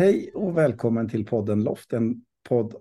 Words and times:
Hej 0.00 0.30
och 0.34 0.56
välkommen 0.56 1.08
till 1.08 1.26
podden 1.26 1.64
Loft, 1.64 1.92
en 1.92 2.24
podd 2.48 2.74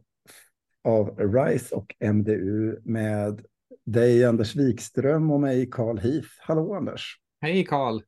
av 0.84 1.20
RISE 1.20 1.76
och 1.76 1.96
MDU 2.00 2.80
med 2.84 3.46
dig 3.86 4.26
Anders 4.26 4.56
Wikström 4.56 5.32
och 5.32 5.40
mig 5.40 5.70
Carl 5.72 5.98
Heath. 5.98 6.28
Hallå 6.40 6.74
Anders! 6.74 7.20
Hej 7.42 7.66
Carl! 7.66 8.02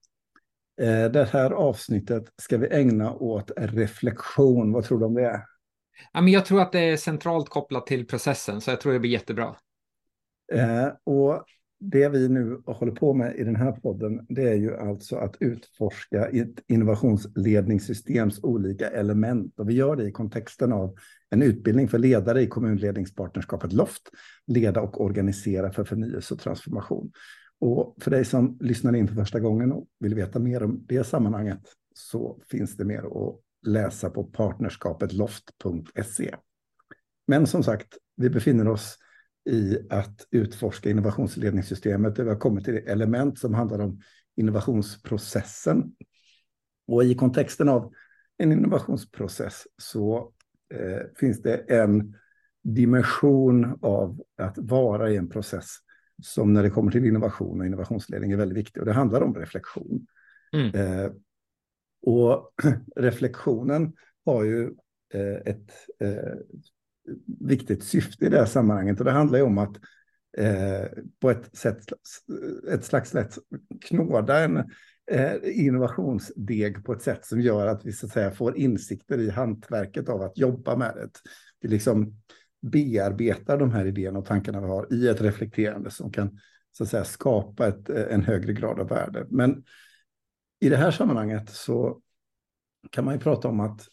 Eh, 0.81 1.11
det 1.11 1.29
här 1.31 1.51
avsnittet 1.51 2.33
ska 2.35 2.57
vi 2.57 2.67
ägna 2.67 3.13
åt 3.13 3.51
reflektion. 3.57 4.71
Vad 4.71 4.83
tror 4.83 4.99
du 4.99 5.05
om 5.05 5.13
det? 5.13 5.45
jag 6.13 6.45
tror 6.45 6.61
att 6.61 6.71
det 6.71 6.79
är 6.79 6.97
centralt 6.97 7.49
kopplat 7.49 7.87
till 7.87 8.07
processen, 8.07 8.61
så 8.61 8.71
jag 8.71 8.81
tror 8.81 8.93
det 8.93 8.99
blir 8.99 9.11
jättebra. 9.11 9.55
Eh, 10.53 10.87
och 11.03 11.45
det 11.79 12.09
vi 12.09 12.29
nu 12.29 12.61
håller 12.65 12.91
på 12.91 13.13
med 13.13 13.35
i 13.35 13.43
den 13.43 13.55
här 13.55 13.71
podden, 13.71 14.25
det 14.29 14.49
är 14.49 14.55
ju 14.55 14.77
alltså 14.77 15.15
att 15.15 15.35
utforska 15.39 16.25
ett 16.25 16.59
innovationsledningssystems 16.67 18.39
olika 18.43 18.89
element. 18.89 19.59
Och 19.59 19.69
vi 19.69 19.73
gör 19.73 19.95
det 19.95 20.03
i 20.03 20.11
kontexten 20.11 20.73
av 20.73 20.95
en 21.29 21.41
utbildning 21.41 21.87
för 21.87 21.97
ledare 21.97 22.41
i 22.41 22.47
kommunledningspartnerskapet 22.47 23.73
LOFT, 23.73 24.01
leda 24.47 24.81
och 24.81 25.01
organisera 25.01 25.71
för 25.71 25.83
förnyelse 25.83 26.33
och 26.33 26.39
transformation. 26.39 27.11
Och 27.59 27.95
för 28.01 28.11
dig 28.11 28.25
som 28.25 28.57
lyssnar 28.61 28.95
in 28.95 29.07
för 29.07 29.15
första 29.15 29.39
gången 29.39 29.71
och 29.71 29.87
vill 29.99 30.15
veta 30.15 30.39
mer 30.39 30.63
om 30.63 30.85
det 30.87 31.03
sammanhanget 31.03 31.61
så 31.93 32.41
finns 32.49 32.77
det 32.77 32.85
mer 32.85 32.99
att 32.99 33.39
läsa 33.67 34.09
på 34.09 34.23
partnerskapetloft.se. 34.23 36.35
Men 37.27 37.47
som 37.47 37.63
sagt, 37.63 37.97
vi 38.15 38.29
befinner 38.29 38.67
oss 38.67 38.97
i 39.45 39.77
att 39.89 40.27
utforska 40.31 40.89
innovationsledningssystemet. 40.89 42.19
Vi 42.19 42.29
har 42.29 42.35
kommit 42.35 42.65
till 42.65 42.75
element 42.75 43.39
som 43.39 43.53
handlar 43.53 43.79
om 43.79 44.01
innovationsprocessen. 44.35 45.91
Och 46.87 47.03
i 47.03 47.15
kontexten 47.15 47.69
av 47.69 47.93
en 48.37 48.51
innovationsprocess 48.51 49.67
så 49.77 50.33
eh, 50.73 51.01
finns 51.15 51.41
det 51.41 51.55
en 51.55 52.15
dimension 52.63 53.79
av 53.81 54.21
att 54.37 54.57
vara 54.57 55.11
i 55.11 55.17
en 55.17 55.29
process 55.29 55.77
som 56.23 56.53
när 56.53 56.63
det 56.63 56.69
kommer 56.69 56.91
till 56.91 57.05
innovation 57.05 57.59
och 57.59 57.65
innovationsledning 57.65 58.31
är 58.31 58.37
väldigt 58.37 58.57
viktig. 58.57 58.81
Och 58.81 58.85
det 58.85 58.93
handlar 58.93 59.21
om 59.21 59.35
reflektion. 59.35 60.07
Mm. 60.53 60.75
Eh, 60.75 61.11
och 62.01 62.53
reflektionen 62.95 63.93
har 64.25 64.43
ju 64.43 64.63
eh, 65.13 65.35
ett 65.45 65.71
eh, 65.99 66.33
viktigt 67.39 67.83
syfte 67.83 68.25
i 68.25 68.29
det 68.29 68.37
här 68.37 68.45
sammanhanget. 68.45 68.99
Och 68.99 69.05
det 69.05 69.11
handlar 69.11 69.39
ju 69.39 69.45
om 69.45 69.57
att 69.57 69.77
eh, 70.37 70.85
på 71.21 71.29
ett 71.29 71.57
sätt, 71.57 71.79
ett 72.71 72.85
slags 72.85 73.09
sätt 73.09 73.37
knåda 73.81 74.39
en 74.39 74.57
eh, 75.11 75.33
innovationsdeg 75.43 76.85
på 76.85 76.93
ett 76.93 77.01
sätt 77.01 77.25
som 77.25 77.41
gör 77.41 77.67
att 77.67 77.85
vi 77.85 77.91
så 77.91 78.05
att 78.05 78.11
säga 78.11 78.31
får 78.31 78.57
insikter 78.57 79.19
i 79.19 79.29
hantverket 79.29 80.09
av 80.09 80.21
att 80.21 80.37
jobba 80.37 80.75
med 80.75 80.93
det. 80.95 81.09
Vi 81.61 81.69
liksom 81.69 82.13
bearbetar 82.61 83.57
de 83.57 83.71
här 83.71 83.85
idéerna 83.85 84.19
och 84.19 84.25
tankarna 84.25 84.61
vi 84.61 84.67
har 84.67 84.93
i 84.93 85.07
ett 85.07 85.21
reflekterande 85.21 85.91
som 85.91 86.11
kan 86.11 86.39
så 86.71 86.83
att 86.83 86.89
säga 86.89 87.03
skapa 87.03 87.67
ett, 87.67 87.89
en 87.89 88.23
högre 88.23 88.53
grad 88.53 88.79
av 88.79 88.89
värde. 88.89 89.25
Men 89.29 89.63
i 90.59 90.69
det 90.69 90.77
här 90.77 90.91
sammanhanget 90.91 91.49
så 91.49 92.01
kan 92.89 93.05
man 93.05 93.13
ju 93.13 93.19
prata 93.19 93.47
om 93.47 93.59
att 93.59 93.87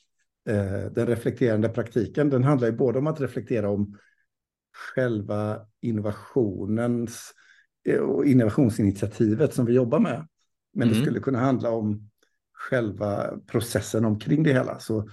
den 0.91 1.06
reflekterande 1.06 1.69
praktiken, 1.69 2.30
den 2.30 2.44
handlar 2.44 2.69
ju 2.69 2.77
både 2.77 2.98
om 2.98 3.06
att 3.06 3.20
reflektera 3.20 3.70
om 3.70 3.97
själva 4.77 5.61
innovationens 5.81 7.32
eh, 7.88 7.98
och 7.98 8.26
innovationsinitiativet 8.26 9.54
som 9.54 9.66
vi 9.66 9.72
jobbar 9.72 9.98
med. 9.98 10.28
Men 10.72 10.88
mm. 10.88 10.94
det 10.94 11.04
skulle 11.04 11.20
kunna 11.20 11.38
handla 11.38 11.70
om 11.70 12.10
själva 12.53 13.38
processen 13.47 14.04
omkring 14.04 14.43
det 14.43 14.53
hela. 14.53 14.78
Så 14.78 15.09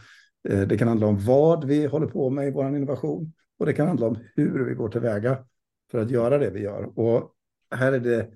eh, 0.50 0.62
det 0.62 0.78
kan 0.78 0.88
handla 0.88 1.08
om 1.08 1.26
vad 1.26 1.66
vi 1.66 1.86
håller 1.86 2.08
på 2.08 2.30
med 2.30 2.48
i 2.48 2.52
vår 2.52 2.76
innovation 2.78 3.34
och 3.60 3.66
det 3.66 3.74
kan 3.74 3.88
handla 3.88 4.08
om 4.08 4.18
hur 4.36 4.66
vi 4.66 4.74
går 4.74 4.90
tillväga 4.90 5.46
för 5.92 6.00
att 6.00 6.10
göra 6.10 6.38
det 6.38 6.50
vi 6.50 6.62
gör. 6.62 7.00
Och 7.00 7.34
här 7.76 7.92
är 7.94 8.00
det, 8.00 8.30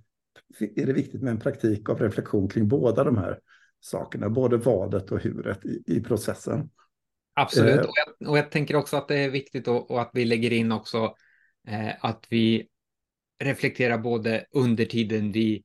är 0.59 0.85
det 0.85 0.93
viktigt 0.93 1.21
med 1.21 1.31
en 1.31 1.39
praktik 1.39 1.89
av 1.89 1.99
reflektion 1.99 2.49
kring 2.49 2.67
båda 2.67 3.03
de 3.03 3.17
här 3.17 3.39
sakerna, 3.79 4.29
både 4.29 4.57
vadet 4.57 5.11
och 5.11 5.19
huret 5.19 5.65
i, 5.65 5.83
i 5.85 6.03
processen. 6.03 6.69
Absolut, 7.39 7.79
eh. 7.79 7.81
och 7.81 7.93
jag, 7.95 8.29
och 8.29 8.37
jag, 8.37 8.51
tänker 8.51 8.75
också 8.75 8.97
att 8.97 9.07
det 9.07 9.15
är 9.15 9.29
viktigt 9.29 9.67
och, 9.67 9.91
och 9.91 10.01
att 10.01 10.11
vi 10.13 10.25
lägger 10.25 10.53
in 10.53 10.71
också 10.71 11.15
eh, 11.67 12.05
att 12.05 12.25
vi 12.29 12.67
reflekterar 13.43 13.97
både 13.97 14.45
under 14.51 14.85
tiden 14.85 15.31
vi 15.31 15.63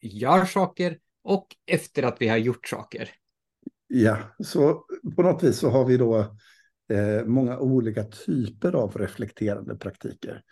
gör 0.00 0.44
saker 0.44 0.98
och 1.22 1.46
efter 1.66 2.02
att 2.02 2.16
vi 2.20 2.28
har 2.28 2.36
gjort 2.36 2.68
saker. 2.68 3.10
Ja, 3.86 4.18
så 4.38 4.84
på 5.16 5.22
något 5.22 5.42
vis 5.42 5.58
så 5.58 5.70
har 5.70 5.84
vi 5.84 5.96
då 5.96 6.18
eh, 6.92 7.24
många 7.24 7.58
olika 7.58 8.04
typer 8.04 8.72
av 8.72 8.96
reflekterande 8.96 9.76
praktiker. 9.76 10.42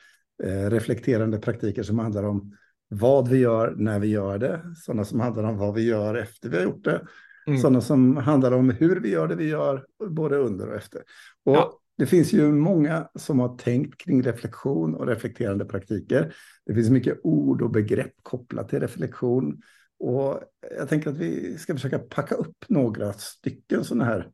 Eh, 0.45 0.71
reflekterande 0.71 1.39
praktiker 1.39 1.83
som 1.83 1.99
handlar 1.99 2.23
om 2.23 2.57
vad 2.89 3.29
vi 3.29 3.39
gör 3.39 3.75
när 3.77 3.99
vi 3.99 4.09
gör 4.09 4.39
det, 4.39 4.63
sådana 4.77 5.05
som 5.05 5.21
handlar 5.21 5.45
om 5.45 5.59
vad 5.59 5.75
vi 5.75 5.83
gör 5.83 6.15
efter 6.15 6.49
vi 6.49 6.57
har 6.57 6.65
gjort 6.65 6.85
det 6.85 7.07
Mm. 7.47 7.59
Sådana 7.59 7.81
som 7.81 8.17
handlar 8.17 8.53
om 8.53 8.71
hur 8.71 9.01
vi 9.01 9.11
gör 9.11 9.29
det 9.29 9.35
vi 9.35 9.49
gör, 9.49 9.87
både 10.09 10.37
under 10.37 10.69
och 10.69 10.75
efter. 10.75 11.03
Och 11.45 11.57
ja. 11.57 11.81
Det 11.97 12.07
finns 12.07 12.33
ju 12.33 12.53
många 12.53 13.09
som 13.15 13.41
har 13.41 13.57
tänkt 13.57 14.01
kring 14.01 14.23
reflektion 14.23 14.95
och 14.95 15.07
reflekterande 15.07 15.65
praktiker. 15.65 16.35
Det 16.67 16.75
finns 16.75 16.91
mycket 16.91 17.21
ord 17.23 17.63
och 17.63 17.71
begrepp 17.71 18.13
kopplat 18.23 18.69
till 18.69 18.81
reflektion. 18.81 19.63
Och 19.99 20.41
jag 20.79 20.89
tänker 20.89 21.11
att 21.11 21.17
vi 21.17 21.59
ska 21.59 21.75
försöka 21.75 21.99
packa 21.99 22.35
upp 22.35 22.65
några 22.69 23.13
stycken 23.13 23.85
sådana 23.85 24.05
här 24.05 24.31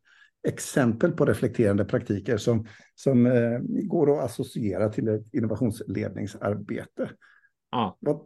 exempel 0.48 1.12
på 1.12 1.24
reflekterande 1.24 1.84
praktiker 1.84 2.36
som, 2.36 2.66
som 2.94 3.26
eh, 3.26 3.58
går 3.62 4.18
att 4.18 4.24
associera 4.24 4.88
till 4.88 5.08
ett 5.08 5.34
innovationsledningsarbete. 5.34 7.10
Ja. 7.70 7.98
Vad, 8.00 8.20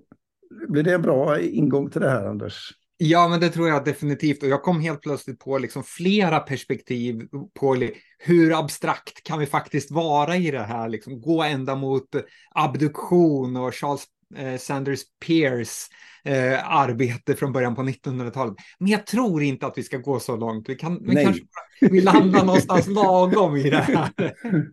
blir 0.69 0.83
det 0.83 0.95
en 0.95 1.03
bra 1.03 1.41
ingång 1.41 1.91
till 1.91 2.01
det 2.01 2.11
här, 2.11 2.27
Anders? 2.27 2.71
Ja, 2.97 3.29
men 3.29 3.41
det 3.41 3.49
tror 3.49 3.69
jag 3.69 3.85
definitivt. 3.85 4.43
Och 4.43 4.49
jag 4.49 4.63
kom 4.63 4.81
helt 4.81 5.01
plötsligt 5.01 5.39
på 5.39 5.59
liksom 5.59 5.85
flera 5.85 6.41
perspektiv 6.41 7.29
på 7.61 7.89
hur 8.19 8.59
abstrakt 8.59 9.23
kan 9.23 9.39
vi 9.39 9.47
faktiskt 9.47 9.91
vara 9.91 10.37
i 10.37 10.51
det 10.51 10.63
här? 10.63 10.89
Liksom, 10.89 11.21
gå 11.21 11.43
ända 11.43 11.75
mot 11.75 12.09
abduktion 12.55 13.57
och 13.57 13.75
Charles 13.75 14.05
eh, 14.37 14.59
Sanders 14.59 15.01
Peirce 15.27 15.91
eh, 16.25 16.71
arbete 16.71 17.35
från 17.35 17.53
början 17.53 17.75
på 17.75 17.83
1900-talet. 17.83 18.55
Men 18.79 18.89
jag 18.89 19.07
tror 19.07 19.43
inte 19.43 19.67
att 19.67 19.79
vi 19.79 19.83
ska 19.83 19.99
gå 19.99 20.21
så 20.21 20.37
långt. 20.37 20.69
Vi, 20.69 20.75
kan, 20.75 20.99
vi 21.07 21.25
kanske 21.25 21.43
vill 21.81 22.05
landa 22.05 22.45
någonstans 22.45 22.87
lagom 22.87 23.57
i 23.57 23.71
det 23.71 23.77
här. 23.81 24.11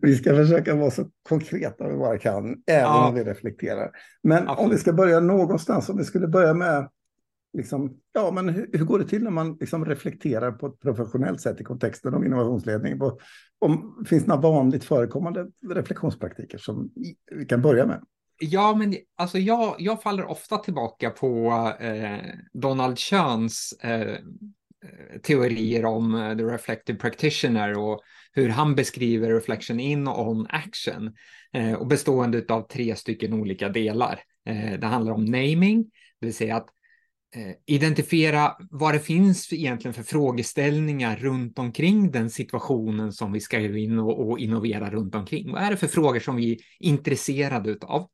vi 0.02 0.16
ska 0.16 0.36
försöka 0.36 0.74
vara 0.74 0.90
så 0.90 1.06
konkreta 1.28 1.88
vi 1.88 1.96
bara 1.96 2.18
kan, 2.18 2.44
även 2.66 2.82
ja. 2.82 3.08
om 3.08 3.14
vi 3.14 3.24
reflekterar. 3.24 3.90
Men 4.22 4.38
Absolut. 4.38 4.58
om 4.58 4.70
vi 4.70 4.78
ska 4.78 4.92
börja 4.92 5.20
någonstans, 5.20 5.88
om 5.88 5.98
vi 5.98 6.04
skulle 6.04 6.28
börja 6.28 6.54
med 6.54 6.88
liksom, 7.52 8.00
ja, 8.12 8.30
men 8.30 8.48
hur, 8.48 8.70
hur, 8.72 8.84
går 8.84 8.98
det 8.98 9.04
till 9.04 9.22
när 9.22 9.30
man 9.30 9.56
liksom 9.60 9.84
reflekterar 9.84 10.52
på 10.52 10.66
ett 10.66 10.80
professionellt 10.80 11.40
sätt 11.40 11.60
i 11.60 11.64
kontexten 11.64 12.14
av 12.14 12.24
innovationsledning? 12.24 12.98
På, 12.98 13.18
om, 13.58 14.04
finns 14.08 14.22
det 14.24 14.28
några 14.28 14.42
vanligt 14.42 14.84
förekommande 14.84 15.46
reflektionspraktiker 15.68 16.58
som 16.58 16.90
vi 17.30 17.44
kan 17.44 17.62
börja 17.62 17.86
med? 17.86 18.04
Ja, 18.40 18.74
men 18.74 18.94
alltså 19.16 19.38
jag, 19.38 19.74
jag 19.78 20.02
faller 20.02 20.24
ofta 20.24 20.58
tillbaka 20.58 21.10
på 21.10 21.48
eh, 21.80 22.18
Donald 22.52 22.98
Schöns 22.98 23.72
eh, 23.80 24.16
teorier 25.22 25.84
om 25.84 26.14
eh, 26.14 26.36
the 26.36 26.44
reflective 26.44 26.98
practitioner 26.98 27.78
och 27.78 28.00
hur 28.32 28.48
han 28.48 28.74
beskriver 28.74 29.30
reflection 29.30 29.80
in 29.80 30.08
on 30.08 30.46
action 30.48 31.14
eh, 31.52 31.72
och 31.72 31.86
bestående 31.86 32.44
av 32.48 32.68
tre 32.68 32.96
stycken 32.96 33.32
olika 33.32 33.68
delar. 33.68 34.20
Eh, 34.46 34.78
det 34.80 34.86
handlar 34.86 35.12
om 35.12 35.24
naming, 35.24 35.90
det 36.20 36.26
vill 36.26 36.34
säga 36.34 36.56
att 36.56 36.68
Eh, 37.34 37.54
identifiera 37.66 38.56
vad 38.70 38.94
det 38.94 39.00
finns 39.00 39.52
egentligen 39.52 39.94
för 39.94 40.02
frågeställningar 40.02 41.16
runt 41.16 41.58
omkring 41.58 42.10
den 42.10 42.30
situationen 42.30 43.12
som 43.12 43.32
vi 43.32 43.40
ska 43.40 43.60
in 43.60 43.98
och, 43.98 44.28
och 44.30 44.38
innovera 44.38 44.90
runt 44.90 45.14
omkring. 45.14 45.52
Vad 45.52 45.62
är 45.62 45.70
det 45.70 45.76
för 45.76 45.86
frågor 45.86 46.20
som 46.20 46.36
vi 46.36 46.52
är 46.52 46.58
intresserade 46.80 47.76
av? 47.82 48.08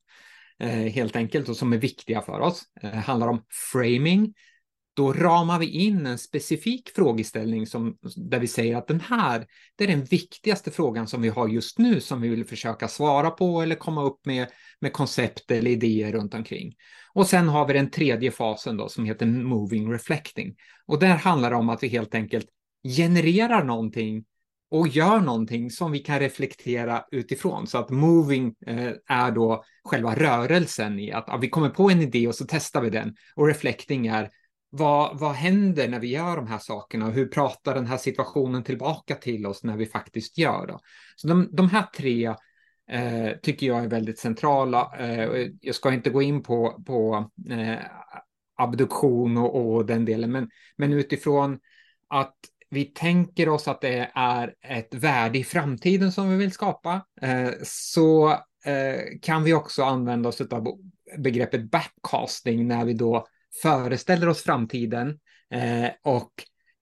Eh, 0.60 0.68
helt 0.68 1.16
enkelt 1.16 1.48
och 1.48 1.56
som 1.56 1.72
är 1.72 1.78
viktiga 1.78 2.20
för 2.20 2.40
oss. 2.40 2.62
Det 2.80 2.88
handlar 2.88 3.28
om 3.28 3.44
framing. 3.72 4.34
Då 4.98 5.12
ramar 5.12 5.58
vi 5.58 5.66
in 5.66 6.06
en 6.06 6.18
specifik 6.18 6.90
frågeställning 6.94 7.66
som, 7.66 7.96
där 8.16 8.38
vi 8.38 8.46
säger 8.46 8.76
att 8.76 8.86
den 8.86 9.00
här, 9.00 9.46
det 9.76 9.84
är 9.84 9.88
den 9.88 10.04
viktigaste 10.04 10.70
frågan 10.70 11.06
som 11.06 11.22
vi 11.22 11.28
har 11.28 11.48
just 11.48 11.78
nu 11.78 12.00
som 12.00 12.20
vi 12.20 12.28
vill 12.28 12.44
försöka 12.44 12.88
svara 12.88 13.30
på 13.30 13.62
eller 13.62 13.74
komma 13.74 14.02
upp 14.02 14.26
med, 14.26 14.48
med 14.80 14.92
koncept 14.92 15.50
eller 15.50 15.70
idéer 15.70 16.12
runt 16.12 16.34
omkring. 16.34 16.74
Och 17.12 17.26
sen 17.26 17.48
har 17.48 17.66
vi 17.66 17.72
den 17.72 17.90
tredje 17.90 18.30
fasen 18.30 18.76
då 18.76 18.88
som 18.88 19.04
heter 19.04 19.26
moving 19.26 19.92
reflecting. 19.92 20.54
Och 20.86 20.98
där 20.98 21.16
handlar 21.16 21.50
det 21.50 21.56
om 21.56 21.68
att 21.68 21.82
vi 21.82 21.88
helt 21.88 22.14
enkelt 22.14 22.46
genererar 22.96 23.64
någonting 23.64 24.24
och 24.70 24.88
gör 24.88 25.20
någonting 25.20 25.70
som 25.70 25.92
vi 25.92 25.98
kan 25.98 26.18
reflektera 26.18 27.04
utifrån. 27.10 27.66
Så 27.66 27.78
att 27.78 27.90
moving 27.90 28.54
eh, 28.66 28.92
är 29.08 29.30
då 29.30 29.64
själva 29.84 30.14
rörelsen 30.14 30.98
i 30.98 31.12
att 31.12 31.24
ja, 31.26 31.36
vi 31.36 31.48
kommer 31.48 31.70
på 31.70 31.90
en 31.90 32.02
idé 32.02 32.28
och 32.28 32.34
så 32.34 32.44
testar 32.48 32.80
vi 32.80 32.90
den. 32.90 33.14
Och 33.34 33.46
reflecting 33.46 34.06
är 34.06 34.30
vad, 34.70 35.18
vad 35.18 35.32
händer 35.32 35.88
när 35.88 36.00
vi 36.00 36.08
gör 36.08 36.36
de 36.36 36.46
här 36.46 36.58
sakerna? 36.58 37.10
Hur 37.10 37.26
pratar 37.26 37.74
den 37.74 37.86
här 37.86 37.96
situationen 37.96 38.62
tillbaka 38.62 39.14
till 39.14 39.46
oss 39.46 39.64
när 39.64 39.76
vi 39.76 39.86
faktiskt 39.86 40.38
gör 40.38 40.66
det? 40.66 40.78
Så 41.16 41.28
de, 41.28 41.48
de 41.52 41.68
här 41.68 41.84
tre 41.96 42.26
eh, 42.90 43.36
tycker 43.42 43.66
jag 43.66 43.84
är 43.84 43.88
väldigt 43.88 44.18
centrala. 44.18 44.92
Eh, 44.98 45.48
jag 45.60 45.74
ska 45.74 45.92
inte 45.92 46.10
gå 46.10 46.22
in 46.22 46.42
på, 46.42 46.82
på 46.86 47.30
eh, 47.50 47.78
abduktion 48.56 49.36
och, 49.36 49.74
och, 49.74 49.86
den 49.86 50.04
delen, 50.04 50.32
men, 50.32 50.50
men 50.76 50.92
utifrån 50.92 51.58
att 52.08 52.36
vi 52.70 52.84
tänker 52.84 53.48
oss 53.48 53.68
att 53.68 53.80
det 53.80 54.10
är 54.14 54.54
ett 54.62 54.94
värde 54.94 55.38
i 55.38 55.44
framtiden 55.44 56.12
som 56.12 56.30
vi 56.30 56.36
vill 56.36 56.52
skapa, 56.52 57.06
eh, 57.22 57.50
så 57.62 58.30
eh, 58.64 59.18
kan 59.22 59.44
vi 59.44 59.54
också 59.54 59.82
använda 59.82 60.28
oss 60.28 60.40
av 60.40 60.78
begreppet 61.18 61.70
backcasting 61.70 62.68
när 62.68 62.84
vi 62.84 62.94
då 62.94 63.26
föreställer 63.62 64.28
oss 64.28 64.42
framtiden 64.42 65.18
eh, 65.50 65.90
och 66.02 66.32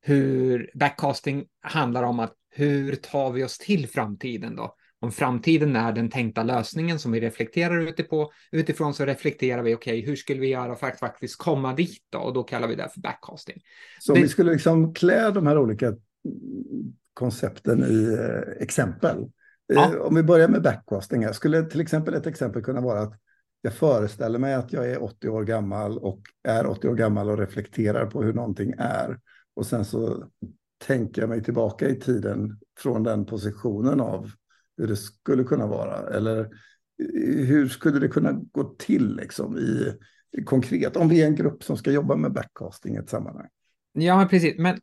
hur 0.01 0.71
backcasting 0.75 1.45
handlar 1.61 2.03
om 2.03 2.21
att 2.21 2.35
hur 2.51 2.95
tar 2.95 3.33
vi 3.33 3.45
oss 3.45 3.59
till 3.59 3.89
framtiden 3.89 4.57
då? 4.57 4.75
Om 5.01 5.13
framtiden 5.13 5.77
är 5.77 5.93
den 5.93 6.11
tänkta 6.11 6.43
lösningen 6.43 6.99
som 6.99 7.13
vi 7.13 7.21
reflekterar 7.21 7.81
utifrån, 7.81 8.29
utifrån 8.53 8.95
så 8.95 9.05
reflekterar 9.05 9.63
vi, 9.63 9.75
okej, 9.75 9.99
okay, 9.99 10.11
hur 10.11 10.17
skulle 10.17 10.41
vi 10.41 10.49
göra 10.49 10.77
för 10.77 10.87
att 10.87 10.99
faktiskt 10.99 11.39
komma 11.39 11.75
dit 11.75 12.03
då? 12.11 12.19
Och 12.19 12.33
då 12.33 12.43
kallar 12.43 12.69
vi 12.69 12.75
det 12.75 12.89
för 12.95 13.01
backcasting. 13.01 13.63
Så 14.01 14.15
det... 14.15 14.21
vi 14.21 14.29
skulle 14.29 14.53
liksom 14.53 14.95
klä 14.95 15.31
de 15.31 15.47
här 15.47 15.59
olika 15.59 15.95
koncepten 17.15 17.85
i 17.85 18.19
eh, 18.19 18.63
exempel. 18.63 19.19
Eh, 19.19 19.27
ja. 19.67 20.01
Om 20.01 20.15
vi 20.15 20.23
börjar 20.23 20.49
med 20.49 20.63
backcasting, 20.63 21.35
skulle 21.35 21.63
till 21.63 21.81
exempel 21.81 22.15
ett 22.15 22.27
exempel 22.27 22.63
kunna 22.63 22.81
vara 22.81 23.01
att 23.01 23.15
jag 23.63 23.75
föreställer 23.75 24.39
mig 24.39 24.55
att 24.55 24.73
jag 24.73 24.91
är 24.91 25.03
80 25.03 25.29
år 25.29 25.45
gammal 25.45 25.99
och 25.99 26.21
är 26.49 26.67
80 26.67 26.89
år 26.89 26.95
gammal 26.95 27.31
och 27.31 27.39
reflekterar 27.39 28.07
på 28.07 28.23
hur 28.23 28.33
någonting 28.33 28.75
är. 28.79 29.21
Och 29.55 29.67
sen 29.67 29.85
så 29.85 30.25
tänker 30.87 31.23
jag 31.23 31.29
mig 31.29 31.43
tillbaka 31.43 31.89
i 31.89 32.01
tiden 32.01 32.59
från 32.79 33.03
den 33.03 33.27
positionen 33.27 34.01
av 34.01 34.31
hur 34.77 34.87
det 34.87 34.97
skulle 34.97 35.45
kunna 35.45 35.67
vara. 35.67 36.17
Eller 36.17 36.41
eh, 36.41 37.47
hur 37.47 37.69
skulle 37.69 37.99
det 37.99 38.09
kunna 38.09 38.33
gå 38.33 38.65
till 38.65 39.17
liksom 39.17 39.59
i, 39.59 39.93
i 40.33 40.43
konkret 40.43 40.97
om 40.97 41.09
vi 41.09 41.23
är 41.23 41.27
en 41.27 41.35
grupp 41.35 41.65
som 41.65 41.77
ska 41.77 41.91
jobba 41.91 42.17
med 42.17 42.33
backcasting 42.33 42.95
i 42.95 42.99
ett 42.99 43.11
sammanhang? 43.11 43.49
Ja, 43.93 44.17
men 44.17 44.29
precis. 44.29 44.59
Men 44.59 44.81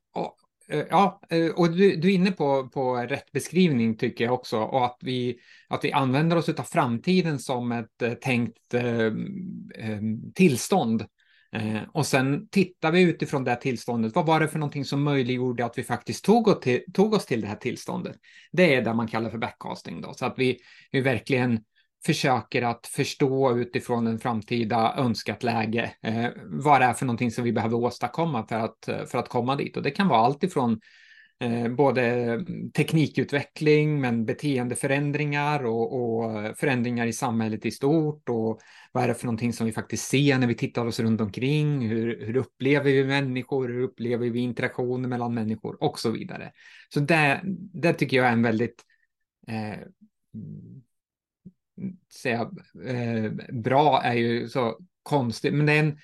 Eh, 0.68 0.84
ja, 0.90 1.22
eh, 1.30 1.50
och 1.50 1.72
du, 1.72 1.96
du 1.96 2.10
är 2.10 2.16
inne 2.16 2.32
på, 2.32 2.70
på 2.70 2.96
rätt 2.96 3.32
beskrivning 3.32 3.98
tycker 3.98 4.24
jag 4.24 4.34
också 4.34 4.58
och 4.60 4.86
att 4.86 4.98
vi, 5.02 5.40
att 5.68 5.86
vi 5.86 5.92
använder 5.92 6.38
oss 6.38 6.50
av 6.50 6.64
framtiden 6.64 7.40
som 7.40 7.72
ett 7.72 8.02
eh, 8.02 8.14
tänkt 8.14 8.74
eh, 8.74 9.12
ehm, 9.76 10.34
tillstånd. 10.34 11.06
Eh, 11.54 11.82
och 11.92 12.06
sen 12.06 12.48
tittar 12.50 12.92
vi 12.92 13.02
utifrån 13.02 13.44
det 13.44 13.56
tillståndet. 13.56 14.16
Vad 14.16 14.26
var 14.26 14.40
det 14.40 14.48
för 14.48 14.60
någonting 14.60 14.86
som 14.86 15.04
möjliggjorde 15.04 15.66
att 15.66 15.78
vi 15.78 15.84
faktiskt 15.84 16.26
tog 16.26 16.48
oss 16.48 16.60
till, 16.60 16.84
tog 16.94 17.14
oss 17.14 17.26
till 17.26 17.42
det 17.42 17.48
här 17.48 17.56
tillståndet? 17.56 18.16
Det 18.52 18.76
är 18.76 18.82
det 18.82 18.94
man 18.94 19.08
kallar 19.08 19.30
för 19.30 19.38
backcasting 19.38 20.02
då, 20.02 20.14
så 20.14 20.26
att 20.26 20.34
vi, 20.38 20.60
vi 20.92 21.02
verkligen 21.02 21.60
försöker 22.06 22.62
att 22.62 22.88
förstå 22.88 23.58
utifrån 23.58 24.08
en 24.08 24.20
framtida 24.20 24.94
önskat 24.98 25.44
läge 25.44 25.92
eh, 26.02 26.28
vad 26.46 26.82
det 26.82 26.86
är 26.86 26.94
för 26.94 27.06
någonting 27.06 27.32
som 27.32 27.44
vi 27.44 27.54
behöver 27.54 27.78
åstadkomma 27.78 28.48
för 28.48 28.56
att, 28.56 29.10
för 29.12 29.18
att 29.18 29.30
komma 29.30 29.56
dit. 29.56 29.78
Och 29.78 29.84
det 29.84 29.92
kan 29.92 30.08
vara 30.08 30.20
allt 30.20 30.44
ifrån 30.44 30.80
eh, 31.40 31.68
både 31.68 32.38
teknikutveckling 32.74 34.02
men 34.02 34.26
beteendeförändringar 34.26 35.66
och, 35.66 36.02
och, 36.02 36.58
förändringar 36.58 37.06
i 37.06 37.14
samhället 37.14 37.66
i 37.66 37.72
stort 37.72 38.30
och 38.30 38.60
vad 38.92 39.04
är 39.04 39.08
det 39.08 39.14
för 39.14 39.26
någonting 39.26 39.54
som 39.54 39.66
vi 39.66 39.72
faktiskt 39.72 40.08
ser 40.08 40.38
när 40.38 40.48
vi 40.48 40.56
tittar 40.56 40.86
oss 40.86 41.00
runt 41.00 41.22
omkring, 41.22 41.90
hur, 41.90 42.26
hur 42.26 42.38
upplever 42.38 42.92
vi 42.92 43.06
människor, 43.06 43.68
hur 43.68 43.82
upplever 43.82 44.30
vi 44.30 44.40
interaktioner 44.40 45.10
mellan 45.10 45.34
människor 45.34 45.84
och 45.84 46.00
så 46.00 46.12
vidare. 46.12 46.52
Så 46.90 47.00
det, 47.00 47.42
det 47.74 47.94
tycker 47.94 48.18
jag 48.18 48.26
är 48.26 48.32
en 48.32 48.44
väldigt 48.44 48.84
eh, 49.48 49.88
säga 52.22 52.52
eh, 52.86 53.32
bra 53.54 54.02
är 54.04 54.14
ju 54.14 54.50
så 54.50 54.80
konstigt, 55.04 55.54
men 55.54 55.66
det 55.66 55.74
är, 55.74 55.80
en, 55.80 55.98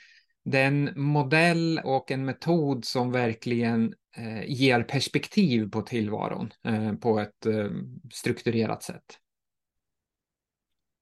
det 0.43 0.59
är 0.59 0.67
en 0.67 0.89
modell 0.95 1.81
och 1.83 2.11
en 2.11 2.25
metod 2.25 2.85
som 2.85 3.11
verkligen 3.11 3.93
eh, 4.17 4.43
ger 4.51 4.83
perspektiv 4.83 5.69
på 5.69 5.81
tillvaron 5.81 6.49
eh, 6.63 6.93
på 6.93 7.19
ett 7.19 7.45
eh, 7.45 7.69
strukturerat 8.13 8.83
sätt. 8.83 9.05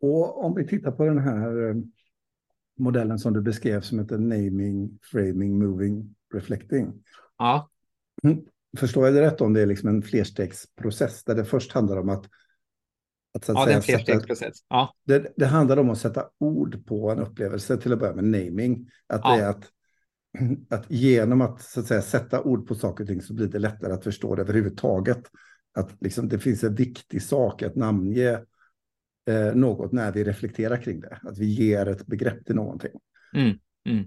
Och 0.01 0.45
om 0.45 0.55
vi 0.55 0.67
tittar 0.67 0.91
på 0.91 1.05
den 1.05 1.19
här 1.19 1.69
eh, 1.69 1.75
modellen 2.77 3.19
som 3.19 3.33
du 3.33 3.41
beskrev 3.41 3.81
som 3.81 3.99
heter 3.99 4.17
naming, 4.17 4.99
framing, 5.01 5.59
moving, 5.59 6.15
reflecting. 6.33 7.03
Ja. 7.37 7.69
Mm. 8.23 8.45
Förstår 8.77 9.05
jag 9.05 9.15
det 9.15 9.21
rätt 9.21 9.41
om 9.41 9.53
det 9.53 9.61
är 9.61 9.65
liksom 9.65 9.89
en 9.89 10.01
flerstegsprocess 10.01 11.23
där 11.23 11.35
det 11.35 11.45
först 11.45 11.71
handlar 11.71 11.97
om 11.97 12.09
att 12.09 12.25
att, 13.37 13.47
ja, 13.47 13.53
säga, 13.53 13.65
det 13.65 13.71
är 13.71 13.75
en 13.75 13.81
flerstegsprocess. 13.81 14.57
Ja. 14.69 14.95
Det, 15.03 15.33
det, 15.37 15.45
handlar 15.45 15.77
om 15.77 15.89
att 15.89 15.97
sätta 15.97 16.25
ord 16.37 16.85
på 16.85 17.11
en 17.11 17.19
upplevelse, 17.19 17.77
till 17.77 17.93
att 17.93 17.99
börja 17.99 18.15
med 18.15 18.23
naming. 18.23 18.89
Att 19.07 19.21
ja. 19.23 19.35
det 19.35 19.43
är 19.43 19.49
att, 19.49 19.71
att 20.69 20.91
genom 20.91 21.41
att, 21.41 21.61
så 21.61 21.79
att 21.79 21.85
säga, 21.85 22.01
sätta 22.01 22.41
ord 22.41 22.67
på 22.67 22.75
saker 22.75 23.03
och 23.03 23.07
ting 23.07 23.21
så 23.21 23.33
blir 23.33 23.47
det 23.47 23.59
lättare 23.59 23.93
att 23.93 24.03
förstå 24.03 24.35
det 24.35 24.41
överhuvudtaget. 24.41 25.23
Att 25.73 26.01
liksom, 26.01 26.29
det 26.29 26.39
finns 26.39 26.63
en 26.63 26.75
viktig 26.75 27.21
sak 27.21 27.61
att 27.61 27.75
namnge 27.75 28.39
eh, 29.29 29.55
något 29.55 29.91
när 29.91 30.11
vi 30.11 30.23
reflekterar 30.23 30.77
kring 30.77 30.99
det. 30.99 31.19
Att 31.21 31.37
vi 31.37 31.45
ger 31.45 31.87
ett 31.87 32.05
begrepp 32.07 32.45
till 32.45 32.55
någonting. 32.55 32.91
Mm. 33.33 33.57
Mm. 33.89 34.05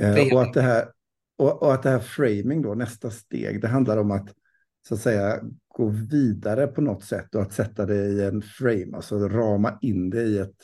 Eh, 0.00 0.34
och, 0.34 0.42
att 0.42 0.54
det 0.54 0.62
här, 0.62 0.88
och, 1.36 1.62
och, 1.62 1.74
att 1.74 1.82
det 1.82 1.90
här 1.90 1.98
framing 1.98 2.62
då, 2.62 2.74
nästa 2.74 3.10
steg, 3.10 3.60
det 3.60 3.68
handlar 3.68 3.96
om 3.96 4.10
att 4.10 4.34
så 4.82 4.94
att 4.94 5.00
säga 5.00 5.40
gå 5.68 5.88
vidare 5.88 6.66
på 6.66 6.80
något 6.80 7.04
sätt 7.04 7.34
och 7.34 7.42
att 7.42 7.52
sätta 7.52 7.86
det 7.86 8.06
i 8.06 8.24
en 8.24 8.42
frame, 8.42 8.96
alltså 8.96 9.28
rama 9.28 9.78
in 9.80 10.10
det 10.10 10.22
i 10.22 10.38
ett 10.38 10.56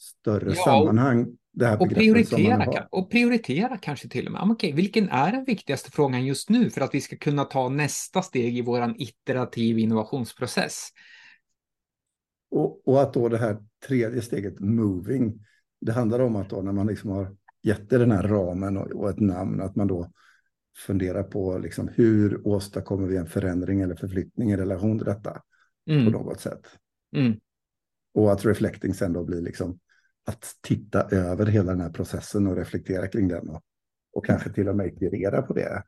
större 0.00 0.50
ja, 0.50 0.64
sammanhang. 0.64 1.36
Och, 1.78 1.88
prioritera, 1.88 2.86
och 2.90 3.10
prioritera 3.10 3.76
kanske 3.76 4.08
till 4.08 4.26
och 4.26 4.32
med. 4.32 4.42
Okej, 4.50 4.72
vilken 4.72 5.08
är 5.08 5.32
den 5.32 5.44
viktigaste 5.44 5.90
frågan 5.90 6.26
just 6.26 6.50
nu 6.50 6.70
för 6.70 6.80
att 6.80 6.94
vi 6.94 7.00
ska 7.00 7.16
kunna 7.16 7.44
ta 7.44 7.68
nästa 7.68 8.22
steg 8.22 8.58
i 8.58 8.62
vår 8.62 8.94
iterativ 8.96 9.78
innovationsprocess? 9.78 10.88
Och, 12.50 12.88
och, 12.88 13.02
att 13.02 13.14
då 13.14 13.28
det 13.28 13.38
här 13.38 13.58
tredje 13.86 14.22
steget, 14.22 14.60
moving, 14.60 15.44
det 15.80 15.92
handlar 15.92 16.20
om 16.20 16.36
att 16.36 16.50
då 16.50 16.62
när 16.62 16.72
man 16.72 16.86
liksom 16.86 17.10
har 17.10 17.36
gett 17.62 17.90
det 17.90 17.98
den 17.98 18.12
här 18.12 18.28
ramen 18.28 18.76
och, 18.76 18.86
och 18.86 19.10
ett 19.10 19.20
namn, 19.20 19.60
att 19.60 19.76
man 19.76 19.86
då 19.86 20.12
fundera 20.78 21.22
på 21.22 21.58
liksom, 21.58 21.88
hur 21.88 22.46
åstadkommer 22.46 23.06
vi 23.06 23.16
en 23.16 23.26
förändring 23.26 23.80
eller 23.80 23.94
förflyttning 23.94 24.50
i 24.50 24.56
relation 24.56 24.98
till 24.98 25.06
detta 25.06 25.42
mm. 25.90 26.04
på 26.04 26.10
något 26.10 26.40
sätt. 26.40 26.66
Mm. 27.16 27.40
Och 28.14 28.32
att 28.32 28.44
reflecting 28.44 28.94
sen 28.94 29.12
då 29.12 29.24
blir 29.24 29.40
liksom 29.40 29.78
att 30.26 30.56
titta 30.60 31.02
över 31.02 31.46
hela 31.46 31.72
den 31.72 31.80
här 31.80 31.90
processen 31.90 32.46
och 32.46 32.56
reflektera 32.56 33.08
kring 33.08 33.28
den 33.28 33.48
och, 33.48 33.62
och 34.12 34.26
kanske 34.26 34.52
till 34.52 34.68
och 34.68 34.76
med 34.76 34.86
iterera 34.86 35.42
på 35.42 35.52
det 35.52 35.82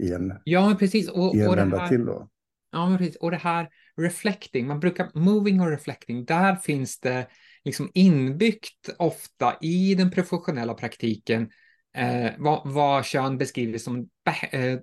i 0.00 0.12
en, 0.12 0.32
ja, 0.44 0.76
precis. 0.78 1.08
Och, 1.08 1.34
en 1.34 1.48
och 1.48 1.56
vända 1.56 1.78
här, 1.78 1.88
till. 1.88 2.04
Då. 2.04 2.28
Ja, 2.70 2.96
precis. 2.98 3.16
Och 3.16 3.30
det 3.30 3.36
här 3.36 3.68
reflecting, 3.96 4.66
man 4.66 4.80
brukar, 4.80 5.10
moving 5.14 5.60
och 5.60 5.70
reflecting, 5.70 6.24
där 6.24 6.56
finns 6.56 7.00
det 7.00 7.26
liksom 7.64 7.90
inbyggt 7.94 8.88
ofta 8.98 9.56
i 9.60 9.94
den 9.94 10.10
professionella 10.10 10.74
praktiken 10.74 11.50
eh, 11.96 12.30
vad, 12.38 12.60
vad 12.64 13.06
Sean 13.06 13.38
beskriver 13.38 13.78
som 13.78 14.08
back, 14.24 14.54
eh, 14.54 14.78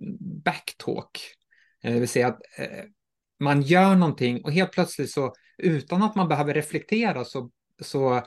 backtalk. 0.45 1.19
Eh, 1.83 1.93
det 1.93 1.99
vill 1.99 2.09
säga 2.09 2.27
att 2.27 2.39
eh, 2.57 2.83
man 3.39 3.61
gör 3.61 3.95
någonting 3.95 4.43
och 4.43 4.51
helt 4.51 4.71
plötsligt 4.71 5.11
så 5.11 5.33
utan 5.57 6.03
att 6.03 6.15
man 6.15 6.27
behöver 6.27 6.53
reflektera 6.53 7.25
så, 7.25 7.49
så 7.81 8.21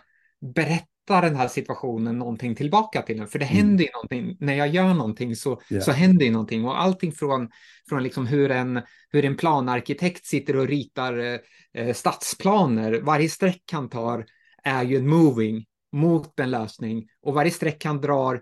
berättar 0.54 1.22
den 1.22 1.36
här 1.36 1.48
situationen 1.48 2.18
någonting 2.18 2.54
tillbaka 2.54 3.02
till 3.02 3.20
en. 3.20 3.28
För 3.28 3.38
det 3.38 3.44
mm. 3.44 3.56
händer 3.56 3.84
ju 3.84 3.90
någonting. 3.90 4.36
När 4.40 4.54
jag 4.54 4.68
gör 4.68 4.94
någonting 4.94 5.36
så, 5.36 5.60
yeah. 5.70 5.84
så 5.84 5.92
händer 5.92 6.26
ju 6.26 6.32
någonting. 6.32 6.64
Och 6.64 6.80
allting 6.80 7.12
från, 7.12 7.50
från 7.88 8.02
liksom 8.02 8.26
hur, 8.26 8.50
en, 8.50 8.82
hur 9.10 9.24
en 9.24 9.36
planarkitekt 9.36 10.26
sitter 10.26 10.56
och 10.56 10.66
ritar 10.66 11.18
eh, 11.18 11.38
eh 11.74 11.94
stadsplaner. 11.94 13.00
Varje 13.00 13.28
streck 13.28 13.62
han 13.72 13.88
tar 13.88 14.26
är 14.64 14.82
ju 14.82 14.96
en 14.96 15.08
moving 15.08 15.64
mot 15.92 16.40
en 16.40 16.50
lösning. 16.50 17.08
Och 17.22 17.34
varje 17.34 17.50
streck 17.50 17.84
han 17.84 18.00
drar 18.00 18.40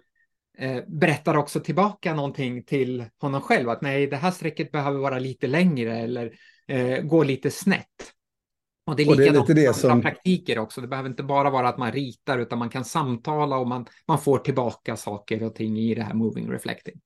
eh, 0.61 0.83
berättar 0.87 1.37
också 1.37 1.61
tillbaka 1.61 2.15
någonting 2.15 2.63
till 2.63 3.05
honom 3.21 3.41
själv. 3.41 3.69
Att 3.69 3.83
nej, 3.83 4.07
det 4.07 4.17
här 4.17 4.31
strecket 4.31 4.73
behöver 4.73 4.99
vara 4.99 5.19
lite 5.19 5.47
längre 5.47 5.99
eller 5.99 6.33
eh, 6.69 7.03
gå 7.03 7.23
lite 7.23 7.51
snett. 7.51 7.87
Och 8.87 8.97
det 8.97 9.03
är 9.03 9.17
likadant 9.17 9.49
med 9.49 9.59
andra 9.59 9.73
som... 9.73 10.03
praktiker 10.03 10.59
också. 10.59 10.81
Det 10.81 10.89
behöver 10.89 11.09
inte 11.09 11.23
bara 11.23 11.51
vara 11.51 11.69
att 11.69 11.79
man 11.79 11.93
ritar 11.93 12.39
utan 12.39 12.59
man 12.59 12.69
kan 12.69 12.85
samtala 12.85 13.57
och 13.57 13.69
man, 13.69 13.87
man 14.09 14.19
får 14.19 14.39
tillbaka 14.39 14.97
saker 14.97 15.43
och 15.43 15.55
ting 15.55 15.79
i 15.79 15.95
det 15.95 16.03
här 16.03 16.15
moving 16.15 16.51
reflecting. 16.51 17.01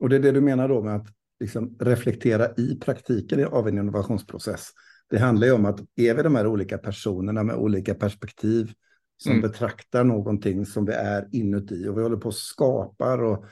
Och 0.00 0.08
det 0.08 0.16
är 0.16 0.20
det 0.20 0.32
du 0.32 0.40
menar 0.40 0.68
då 0.68 0.82
med 0.82 0.96
att 0.96 1.06
liksom 1.40 1.76
reflektera 1.80 2.48
i 2.56 2.78
praktiken 2.84 3.44
av 3.44 3.68
en 3.68 3.78
innovationsprocess. 3.78 4.68
Det 5.10 5.18
handlar 5.18 5.46
ju 5.46 5.52
om 5.52 5.64
att 5.64 5.80
är 5.96 6.14
vi 6.14 6.22
de 6.22 6.34
här 6.34 6.46
olika 6.46 6.78
personerna 6.78 7.42
med 7.42 7.56
olika 7.56 7.94
perspektiv 7.94 8.72
som 9.16 9.32
mm. 9.32 9.42
betraktar 9.42 10.04
någonting 10.04 10.66
som 10.66 10.84
vi 10.84 10.92
är 10.92 11.28
inuti 11.32 11.88
och 11.88 11.98
vi 11.98 12.02
håller 12.02 12.16
på 12.16 12.28
och 12.28 12.34
skapar 12.34 13.22
och 13.22 13.44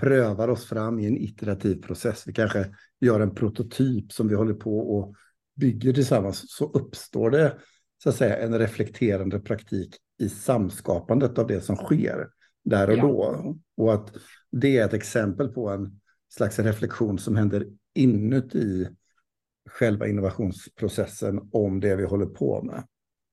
prövar 0.00 0.48
oss 0.48 0.64
fram 0.64 0.98
i 0.98 1.06
en 1.06 1.16
iterativ 1.16 1.82
process. 1.82 2.22
Vi 2.26 2.32
kanske 2.32 2.74
gör 3.00 3.20
en 3.20 3.34
prototyp 3.34 4.12
som 4.12 4.28
vi 4.28 4.34
håller 4.34 4.54
på 4.54 4.78
och 4.78 5.14
bygger 5.56 5.92
tillsammans. 5.92 6.44
Så 6.48 6.64
uppstår 6.64 7.30
det 7.30 7.58
så 8.02 8.08
att 8.08 8.16
säga 8.16 8.36
en 8.36 8.58
reflekterande 8.58 9.40
praktik 9.40 9.96
i 10.18 10.28
samskapandet 10.28 11.38
av 11.38 11.46
det 11.46 11.60
som 11.60 11.76
sker 11.76 12.28
där 12.64 12.90
och 12.90 12.96
ja. 12.96 13.02
då. 13.02 13.56
Och 13.76 13.94
att 13.94 14.12
det 14.50 14.78
är 14.78 14.84
ett 14.84 14.94
exempel 14.94 15.48
på 15.48 15.68
en 15.68 16.00
slags 16.28 16.58
reflektion 16.58 17.18
som 17.18 17.36
händer 17.36 17.66
inuti 17.94 18.88
själva 19.68 20.08
innovationsprocessen 20.08 21.48
om 21.52 21.80
det 21.80 21.96
vi 21.96 22.04
håller 22.04 22.26
på 22.26 22.62
med. 22.62 22.84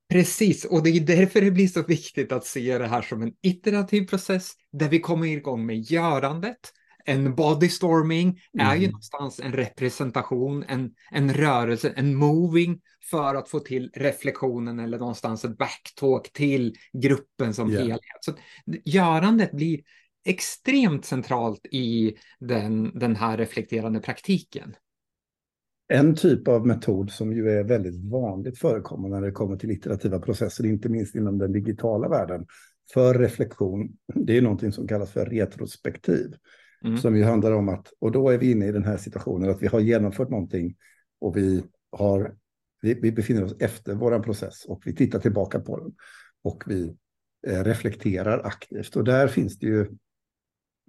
Precis, 0.10 0.66
och 0.66 0.84
det 0.84 0.90
är 0.90 1.00
därför 1.00 1.42
det 1.42 1.52
blir 1.52 1.68
så 1.68 1.84
viktigt 1.84 2.32
att 2.32 2.46
se 2.46 2.78
det 2.78 2.88
här 2.88 3.02
som 3.02 3.22
en 3.22 3.34
iterativ 3.42 4.08
process 4.08 4.54
där 4.72 4.90
vi 4.90 5.00
kommer 5.00 5.28
igång 5.28 5.66
med 5.66 5.82
görandet. 5.82 6.74
En 7.06 7.36
bodystorming 7.36 8.28
mm. 8.54 8.68
är 8.68 8.76
ju 8.76 8.80
mm. 8.80 8.92
någonstans 8.92 9.40
en 9.40 9.54
representation, 9.54 10.64
en, 10.64 10.92
en 11.12 11.34
rörelse, 11.34 11.94
en 11.96 12.16
moving 12.16 12.80
för 13.10 13.36
att 13.36 13.50
få 13.50 13.60
till 13.60 13.92
reflektionen 13.94 14.80
eller 14.80 15.00
någonstans 15.00 15.46
ett 15.46 15.58
backtalk 15.58 16.34
till 16.34 16.76
gruppen 16.94 17.54
som 17.54 17.72
yeah. 17.72 17.82
helhet. 17.82 18.02
Så 18.22 18.34
görandet 18.86 19.52
blir 19.52 19.80
extremt 20.26 21.06
centralt 21.06 21.66
i 21.72 22.16
den, 22.40 23.00
den 23.00 23.16
här 23.16 23.38
reflekterande 23.38 24.00
praktiken. 24.00 24.76
En 25.88 26.15
typ 26.15 26.48
av 26.48 26.67
metod 26.67 27.12
som 27.12 27.34
ju 27.34 27.50
är 27.50 27.63
väldigt 27.63 28.12
vanligt 28.12 28.60
förekommande 28.60 29.20
när 29.20 29.27
det 29.27 29.32
kommer 29.32 29.58
till 29.58 29.72
iterativa 29.72 30.20
processer, 30.20 30.65
inte 30.65 30.89
minst 30.89 31.15
inom 31.15 31.38
den 31.38 31.51
digitala 31.51 32.10
världen, 32.10 32.46
för 32.94 33.13
reflektion, 33.13 33.98
det 34.13 34.38
är 34.38 34.41
någonting 34.41 34.72
som 34.72 34.88
kallas 34.88 35.12
för 35.12 35.25
retrospektiv. 35.25 36.36
Mm. 36.84 36.98
Som 36.98 37.15
ju 37.15 37.24
handlar 37.24 37.51
om 37.51 37.70
att, 37.70 37.94
och 38.00 38.12
då 38.12 38.29
är 38.29 38.38
vi 38.38 38.51
inne 38.51 38.67
i 38.67 38.72
den 38.72 38.86
här 38.86 38.98
situationen 38.98 39.50
att 39.50 39.62
vi 39.62 39.67
har 39.67 39.79
genomfört 39.79 40.29
någonting 40.29 40.75
och 41.20 41.38
vi, 41.38 41.63
har, 41.91 42.36
vi, 42.82 42.94
vi 42.94 43.12
befinner 43.12 43.44
oss 43.44 43.56
efter 43.60 43.96
vår 43.96 44.20
process 44.20 44.65
och 44.65 44.82
vi 44.86 44.96
tittar 44.96 45.20
tillbaka 45.20 45.60
på 45.60 45.79
den 45.79 45.94
och 46.44 46.63
vi 46.67 46.96
eh, 47.48 47.63
reflekterar 47.63 48.39
aktivt. 48.46 48.96
Och 48.96 49.03
där 49.03 49.27
finns 49.27 49.60
det 49.60 49.67
ju 49.67 49.88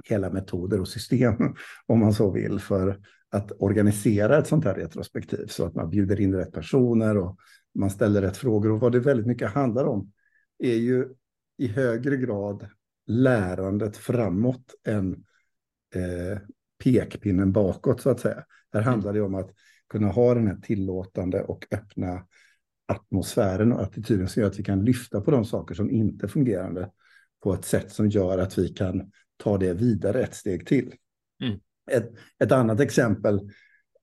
hela 0.04 0.30
metoder 0.30 0.80
och 0.80 0.88
system, 0.88 1.34
om 1.86 1.98
man 1.98 2.14
så 2.14 2.30
vill, 2.30 2.60
för 2.60 3.00
att 3.30 3.52
organisera 3.58 4.38
ett 4.38 4.47
sånt 4.47 4.64
här 4.64 4.75
retrospektiv 4.75 5.47
så 5.47 5.66
att 5.66 5.75
man 5.75 5.90
bjuder 5.90 6.20
in 6.20 6.35
rätt 6.35 6.52
personer 6.52 7.16
och 7.16 7.38
man 7.75 7.90
ställer 7.90 8.23
rätt 8.23 8.37
frågor. 8.37 8.70
Och 8.73 8.80
vad 8.80 8.92
det 8.92 9.00
väldigt 9.00 9.26
mycket 9.26 9.50
handlar 9.50 9.85
om 9.85 10.12
är 10.58 10.76
ju 10.76 11.08
i 11.56 11.66
högre 11.66 12.16
grad 12.16 12.68
lärandet 13.06 13.97
framåt 13.97 14.75
än 14.87 15.12
eh, 15.94 16.38
pekpinnen 16.85 17.52
bakåt 17.52 18.00
så 18.00 18.11
att 18.11 18.20
säga. 18.20 18.44
Här 18.73 18.80
mm. 18.80 18.90
handlar 18.92 19.12
det 19.12 19.20
om 19.20 19.35
att 19.35 19.50
kunna 19.88 20.08
ha 20.08 20.35
den 20.35 20.47
här 20.47 20.56
tillåtande 20.56 21.42
och 21.42 21.66
öppna 21.70 22.26
atmosfären 22.87 23.73
och 23.73 23.82
attityden 23.82 24.28
som 24.28 24.42
gör 24.42 24.49
att 24.49 24.58
vi 24.58 24.64
kan 24.64 24.85
lyfta 24.85 25.20
på 25.20 25.30
de 25.30 25.44
saker 25.44 25.75
som 25.75 25.90
inte 25.90 26.26
är 26.26 26.28
fungerande 26.28 26.90
på 27.42 27.54
ett 27.54 27.64
sätt 27.64 27.92
som 27.92 28.08
gör 28.08 28.38
att 28.38 28.58
vi 28.58 28.68
kan 28.68 29.12
ta 29.37 29.58
det 29.58 29.75
vidare 29.75 30.23
ett 30.23 30.35
steg 30.35 30.66
till. 30.66 30.94
Mm. 31.42 31.61
Ett, 31.90 32.11
ett 32.45 32.52
annat 32.52 32.80
exempel 32.80 33.40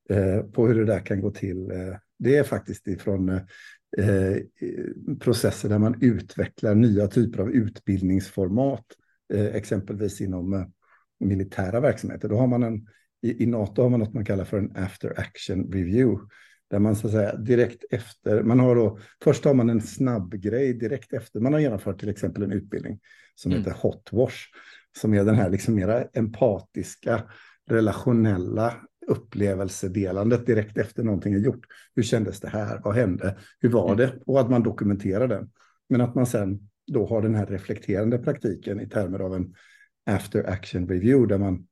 eh, 0.10 0.42
på 0.42 0.68
hur 0.68 0.76
det 0.76 0.86
där 0.86 1.00
kan 1.00 1.22
gå 1.22 1.32
till, 1.32 1.72
eh, 1.72 1.96
det 2.20 2.38
är 2.38 2.44
faktiskt 2.44 2.88
ifrån 2.88 3.30
eh, 3.98 4.38
processer 5.20 5.70
där 5.70 5.80
man 5.80 5.98
utvecklar 6.02 6.76
nya 6.76 7.08
typer 7.08 7.40
av 7.40 7.52
utbildningsformat, 7.52 8.86
eh, 9.34 9.46
exempelvis 9.46 10.22
inom 10.22 10.54
eh, 10.54 10.66
militära 11.20 11.80
verksamheter. 11.80 12.30
Då 12.30 12.38
har 12.38 12.48
man 12.48 12.64
en, 12.64 12.88
i, 13.22 13.44
i 13.44 13.46
NATO 13.46 13.82
har 13.82 13.90
man 13.90 14.00
något 14.00 14.14
man 14.14 14.26
kallar 14.26 14.46
för 14.46 14.58
en 14.58 14.76
after 14.76 15.20
action 15.20 15.72
review, 15.72 16.26
där 16.70 16.80
man 16.80 16.96
så 16.96 17.08
att 17.08 17.14
säga 17.14 17.36
direkt 17.36 17.84
efter, 17.92 18.44
man 18.44 18.60
har 18.60 18.76
då, 18.76 19.00
först 19.24 19.46
har 19.46 19.54
man 19.54 19.70
en 19.70 19.82
snabb 19.82 20.34
grej 20.34 20.74
direkt 20.74 21.14
efter, 21.14 21.40
man 21.40 21.54
har 21.54 21.60
genomfört 21.60 22.00
till 22.00 22.10
exempel 22.10 22.44
en 22.44 22.52
utbildning 22.52 23.00
som 23.36 23.52
mm. 23.52 23.64
heter 23.64 23.78
hot 23.82 24.10
wash, 24.12 24.38
som 24.98 25.14
är 25.14 25.24
den 25.24 25.36
här 25.36 25.50
liksom 25.50 25.76
mera 25.76 26.04
empatiska 26.04 27.24
relationella 27.70 28.74
upplevelsedelandet 29.08 30.46
direkt 30.46 30.78
efter 30.78 31.04
någonting 31.04 31.34
är 31.34 31.40
gjort. 31.40 31.66
Hur 31.96 32.04
kändes 32.04 32.40
det 32.40 32.50
här? 32.50 32.82
Vad 32.84 32.96
hände? 32.96 33.38
Hur 33.60 33.70
var 33.70 33.94
mm. 33.94 33.98
det? 33.98 34.20
Och 34.26 34.40
att 34.40 34.50
man 34.50 34.64
dokumenterar 34.64 35.28
den. 35.28 35.52
Men 35.90 36.02
att 36.02 36.16
man 36.16 36.26
sen 36.26 36.70
då 36.88 37.06
har 37.06 37.22
den 37.22 37.36
här 37.36 37.46
reflekterande 37.46 38.18
praktiken 38.18 38.82
i 38.82 38.90
termer 38.90 39.20
av 39.20 39.36
en 39.36 39.54
after 40.06 40.50
action 40.50 40.88
review 40.88 41.34
där 41.34 41.40
man 41.40 41.68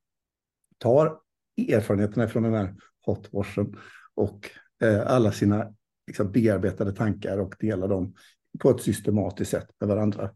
tar 0.77 1.17
erfarenheterna 1.57 2.27
från 2.27 2.43
den 2.43 2.53
här 2.53 2.75
hotwashen 3.05 3.75
och 4.15 4.50
eh, 4.83 5.01
alla 5.07 5.31
sina 5.31 5.73
liksom, 6.07 6.31
bearbetade 6.31 6.93
tankar 6.93 7.38
och 7.38 7.55
delar 7.59 7.88
dem 7.88 8.13
på 8.59 8.69
ett 8.69 8.81
systematiskt 8.81 9.51
sätt 9.51 9.67
med 9.79 9.89
varandra. 9.89 10.29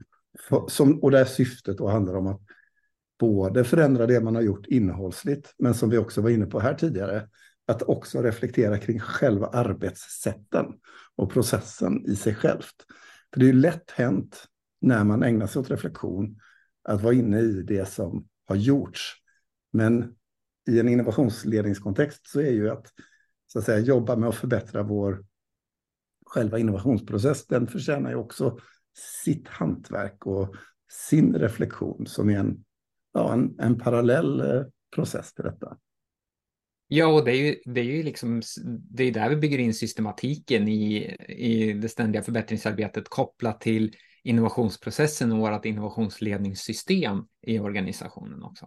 Som, 0.68 1.04
och 1.04 1.12
det 1.12 1.18
här 1.18 1.26
syftet 1.26 1.78
då 1.78 1.88
handlar 1.88 2.16
om 2.16 2.28
att 2.28 2.42
både 3.20 3.64
förändra 3.64 4.08
det 4.08 4.22
man 4.22 4.36
har 4.36 4.42
gjort 4.42 4.68
innehållsligt, 4.68 5.54
men 5.58 5.74
som 5.74 5.90
vi 5.90 5.98
också 5.98 6.22
var 6.22 6.30
inne 6.30 6.46
på 6.46 6.60
här 6.60 6.74
tidigare, 6.74 7.30
att 7.68 7.82
också 7.82 8.22
reflektera 8.22 8.78
kring 8.78 9.00
själva 9.00 9.48
arbetssätten 9.48 10.66
och 11.16 11.32
processen 11.32 12.06
i 12.06 12.16
sig 12.16 12.36
självt. 12.36 12.76
För 13.34 13.40
det 13.40 13.46
är 13.46 13.54
ju 13.54 13.60
lätt 13.60 13.92
hänt 13.92 14.46
när 14.82 15.04
man 15.04 15.24
ägnar 15.24 15.48
sig 15.48 15.60
åt 15.60 15.70
reflektion 15.70 16.40
att 16.84 17.02
vara 17.02 17.14
inne 17.14 17.40
i 17.40 17.62
det 17.62 17.90
som 17.90 18.28
har 18.46 18.56
gjorts. 18.56 19.14
Men 19.74 20.16
i 20.70 20.80
en 20.80 20.90
innovationsledningskontext 20.90 22.28
så 22.30 22.40
är 22.40 22.52
ju 22.52 22.70
att, 22.70 22.88
så 23.48 23.60
att 23.60 23.66
säga, 23.66 23.80
jobba 23.80 24.16
med 24.16 24.30
att 24.30 24.36
förbättra 24.36 24.84
vår 24.84 25.26
själva 26.26 26.60
innovationsprocess, 26.60 27.48
den 27.48 27.68
förtjänar 27.68 28.10
ju 28.10 28.16
också 28.16 28.60
sitt 29.24 29.48
hantverk 29.48 30.26
och 30.26 30.56
sin 30.92 31.36
reflektion 31.36 32.06
som 32.06 32.30
är 32.30 32.40
en 32.40 32.64
ja, 33.14 33.34
en, 33.34 33.60
en 33.60 33.78
parallell 33.78 34.40
eh, 34.40 34.64
process 34.96 35.34
till 35.34 35.46
detta. 35.46 35.78
Ja, 36.88 37.08
och 37.08 37.26
det 37.26 37.32
är 37.32 37.46
ju, 37.46 37.56
det 37.66 37.82
är 37.82 37.86
ju 37.86 38.04
liksom, 38.04 38.42
det 38.66 39.04
är 39.04 39.12
där 39.12 39.30
vi 39.30 39.36
bygger 39.36 39.58
in 39.58 39.74
systematiken 39.74 40.68
i, 40.68 41.16
i 41.28 41.74
det 41.74 41.90
ständiga 41.90 42.24
förbättringsarbetet 42.24 43.10
kopplat 43.10 43.62
till 43.62 43.96
innovationsprocessen 44.24 45.32
och 45.32 45.38
vårt 45.38 45.66
innovationsledningssystem 45.66 47.24
i 47.42 47.60
organisationen 47.60 48.44
också. 48.44 48.66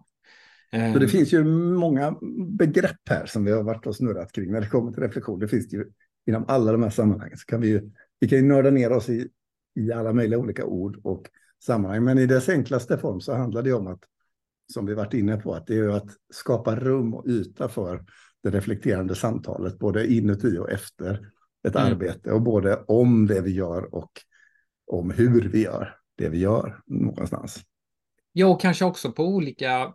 Så 0.70 0.76
det 0.76 0.84
ehm. 0.84 1.08
finns 1.08 1.32
ju 1.32 1.44
många 1.44 2.16
begrepp 2.58 3.08
här 3.10 3.26
som 3.26 3.44
vi 3.44 3.52
har 3.52 3.62
varit 3.62 3.86
och 3.86 3.96
snurrat 3.96 4.32
kring 4.32 4.52
när 4.52 4.60
det 4.60 4.66
kommer 4.66 4.92
till 4.92 5.02
reflektion. 5.02 5.38
Det 5.38 5.48
finns 5.48 5.72
ju 5.72 5.90
inom 6.26 6.44
alla 6.48 6.72
de 6.72 6.82
här 6.82 6.90
sammanhangen. 6.90 7.38
Så 7.38 7.46
kan 7.46 7.60
vi, 7.60 7.68
ju, 7.68 7.90
vi 8.20 8.28
kan 8.28 8.38
ju 8.38 8.44
nörda 8.44 8.70
ner 8.70 8.92
oss 8.92 9.08
i, 9.08 9.28
i 9.74 9.92
alla 9.92 10.12
möjliga 10.12 10.38
olika 10.38 10.64
ord 10.64 11.00
och 11.02 11.26
sammanhang. 11.64 12.04
Men 12.04 12.18
i 12.18 12.26
dess 12.26 12.48
enklaste 12.48 12.98
form 12.98 13.20
så 13.20 13.34
handlar 13.34 13.62
det 13.62 13.72
om 13.72 13.86
att 13.86 14.00
som 14.72 14.86
vi 14.86 14.94
varit 14.94 15.14
inne 15.14 15.36
på, 15.36 15.54
att 15.54 15.66
det 15.66 15.76
är 15.76 15.88
att 15.88 16.08
skapa 16.32 16.76
rum 16.76 17.14
och 17.14 17.26
yta 17.26 17.68
för 17.68 18.04
det 18.42 18.50
reflekterande 18.50 19.14
samtalet, 19.14 19.78
både 19.78 20.12
inuti 20.12 20.58
och 20.58 20.70
efter 20.70 21.20
ett 21.68 21.76
mm. 21.76 21.92
arbete 21.92 22.32
och 22.32 22.42
både 22.42 22.84
om 22.86 23.26
det 23.26 23.40
vi 23.40 23.50
gör 23.50 23.94
och 23.94 24.10
om 24.86 25.10
hur 25.10 25.48
vi 25.48 25.62
gör 25.62 25.96
det 26.16 26.28
vi 26.28 26.38
gör 26.38 26.80
någonstans. 26.86 27.60
Ja, 28.32 28.46
och 28.46 28.60
kanske 28.60 28.84
också 28.84 29.12
på 29.12 29.24
olika 29.24 29.94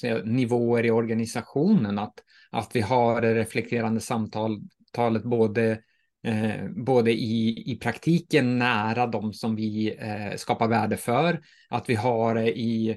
säga, 0.00 0.22
nivåer 0.24 0.84
i 0.84 0.90
organisationen, 0.90 1.98
att, 1.98 2.14
att 2.50 2.70
vi 2.74 2.80
har 2.80 3.20
det 3.20 3.34
reflekterande 3.34 4.00
samtalet 4.00 5.24
både 5.24 5.78
Eh, 6.26 6.68
både 6.68 7.12
i, 7.12 7.62
i 7.72 7.78
praktiken 7.78 8.58
nära 8.58 9.06
de 9.06 9.32
som 9.32 9.56
vi 9.56 9.96
eh, 9.98 10.36
skapar 10.36 10.68
värde 10.68 10.96
för, 10.96 11.40
att 11.68 11.90
vi 11.90 11.94
har 11.94 12.34
det 12.34 12.58
i 12.58 12.96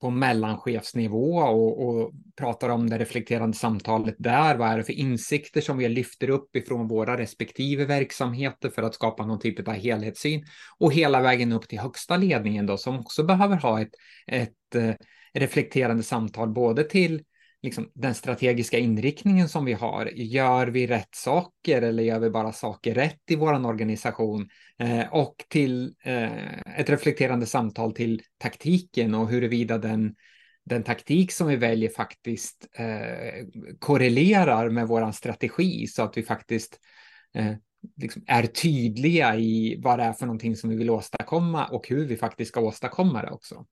på 0.00 0.10
mellanchefsnivå 0.10 1.36
och, 1.36 1.88
och 1.88 2.12
pratar 2.36 2.68
om 2.68 2.90
det 2.90 2.98
reflekterande 2.98 3.56
samtalet 3.56 4.14
där. 4.18 4.56
Vad 4.56 4.68
är 4.68 4.76
det 4.76 4.84
för 4.84 4.92
insikter 4.92 5.60
som 5.60 5.78
vi 5.78 5.88
lyfter 5.88 6.30
upp 6.30 6.56
ifrån 6.56 6.88
våra 6.88 7.18
respektive 7.18 7.84
verksamheter 7.84 8.70
för 8.70 8.82
att 8.82 8.94
skapa 8.94 9.26
någon 9.26 9.40
typ 9.40 9.68
av 9.68 9.74
helhetssyn 9.74 10.44
och 10.78 10.92
hela 10.92 11.20
vägen 11.20 11.52
upp 11.52 11.68
till 11.68 11.78
högsta 11.78 12.16
ledningen 12.16 12.66
då 12.66 12.76
som 12.76 13.00
också 13.00 13.22
behöver 13.22 13.56
ha 13.56 13.80
ett, 13.80 13.92
ett 14.26 14.74
eh, 14.74 14.94
reflekterande 15.34 16.02
samtal 16.02 16.48
både 16.48 16.84
till 16.84 17.22
liksom, 17.62 17.90
den 17.94 18.14
strategiska 18.14 18.78
inriktningen 18.78 19.48
som 19.48 19.64
vi 19.64 19.72
har. 19.72 20.06
Gör 20.06 20.66
vi 20.66 20.86
rätt 20.86 21.14
saker 21.14 21.82
eller 21.82 22.02
gör 22.02 22.18
vi 22.18 22.30
bara 22.30 22.52
saker 22.52 22.94
rätt 22.94 23.30
i 23.30 23.36
vår 23.36 23.66
organisation? 23.66 24.48
Eh, 24.78 25.14
och 25.14 25.44
till 25.48 25.94
eh, 26.04 26.78
ett 26.80 26.90
reflekterande 26.90 27.46
samtal 27.46 27.92
till 27.92 28.22
taktiken 28.38 29.14
och 29.14 29.28
huruvida 29.28 29.78
den, 29.78 30.14
den 30.64 30.82
taktik 30.82 31.32
som 31.32 31.46
vi 31.48 31.56
väljer 31.56 31.90
faktiskt 31.90 32.68
eh, 32.72 33.46
korrelerar 33.78 34.70
med 34.70 34.88
vår 34.88 35.12
strategi 35.12 35.86
så 35.86 36.02
att 36.02 36.16
vi 36.16 36.22
faktiskt 36.22 36.80
eh, 37.34 37.52
liksom 37.96 38.22
är 38.26 38.46
tydliga 38.46 39.36
i 39.36 39.80
vad 39.82 39.98
det 39.98 40.04
är 40.04 40.12
för 40.12 40.26
någonting 40.26 40.56
som 40.56 40.70
vi 40.70 40.76
vill 40.76 40.90
åstadkomma 40.90 41.66
och 41.66 41.88
hur 41.88 42.06
vi 42.06 42.16
faktiskt 42.16 42.48
ska 42.48 42.60
åstadkomma 42.60 43.22
det 43.22 43.30
också. 43.30 43.66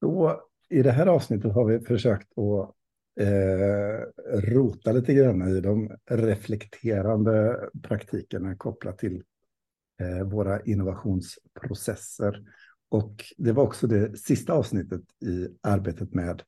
Då 0.00 0.49
i 0.70 0.82
det 0.82 0.92
här 0.92 1.06
avsnittet 1.06 1.52
har 1.52 1.64
vi 1.64 1.80
försökt 1.80 2.38
att 2.38 2.74
eh, 3.20 4.00
rota 4.40 4.92
lite 4.92 5.14
grann 5.14 5.56
i 5.56 5.60
de 5.60 5.96
reflekterande 6.10 7.60
praktikerna 7.82 8.56
kopplat 8.56 8.98
till 8.98 9.22
eh, 10.00 10.28
våra 10.28 10.60
innovationsprocesser. 10.60 12.44
Och 12.88 13.24
det 13.36 13.52
var 13.52 13.62
också 13.62 13.86
det 13.86 14.18
sista 14.18 14.52
avsnittet 14.52 15.02
i 15.22 15.48
arbetet 15.60 16.14
med 16.14 16.42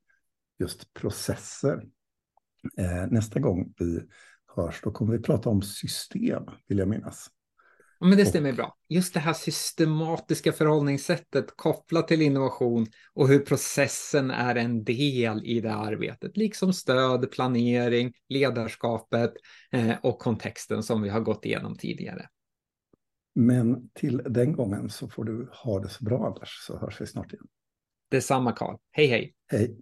just 0.58 0.94
processer. 0.94 1.84
Eh, 2.76 3.06
nästa 3.10 3.40
gång 3.40 3.74
vi 3.78 4.00
hörs, 4.56 4.80
då 4.82 4.90
kommer 4.90 5.12
vi 5.12 5.22
prata 5.22 5.50
om 5.50 5.62
system, 5.62 6.42
vill 6.68 6.78
jag 6.78 6.88
minnas. 6.88 7.30
Men 8.02 8.18
det 8.18 8.26
stämmer 8.26 8.52
bra. 8.52 8.76
Just 8.88 9.14
det 9.14 9.20
här 9.20 9.32
systematiska 9.32 10.52
förhållningssättet 10.52 11.56
kopplat 11.56 12.08
till 12.08 12.22
innovation 12.22 12.86
och 13.14 13.28
hur 13.28 13.38
processen 13.38 14.30
är 14.30 14.54
en 14.54 14.84
del 14.84 15.44
i 15.44 15.60
det 15.60 15.74
arbetet, 15.74 16.36
liksom 16.36 16.72
stöd, 16.72 17.30
planering, 17.30 18.12
ledarskapet 18.28 19.32
eh, 19.72 19.94
och 20.02 20.18
kontexten 20.18 20.82
som 20.82 21.02
vi 21.02 21.08
har 21.08 21.20
gått 21.20 21.44
igenom 21.44 21.76
tidigare. 21.76 22.28
Men 23.34 23.90
till 23.94 24.22
den 24.24 24.52
gången 24.52 24.90
så 24.90 25.08
får 25.08 25.24
du 25.24 25.48
ha 25.52 25.80
det 25.80 25.88
så 25.88 26.04
bra 26.04 26.26
Anders, 26.26 26.66
så 26.66 26.78
hörs 26.78 27.00
vi 27.00 27.06
snart 27.06 27.32
igen. 27.32 27.46
Detsamma 28.10 28.52
Karl. 28.52 28.76
Hej 28.90 29.06
hej! 29.06 29.34
Hej! 29.46 29.76